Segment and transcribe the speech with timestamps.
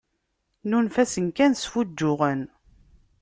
[0.69, 2.41] Nunef-asen kan sfuǧǧuɣen.